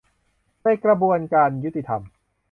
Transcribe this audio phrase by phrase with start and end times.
[0.61, 2.01] ในกระบวนการยุติธรรม